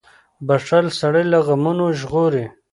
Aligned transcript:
•بښل 0.47 0.85
سړی 0.99 1.23
له 1.31 1.39
غمونو 1.47 1.85
ژغوري. 1.99 2.45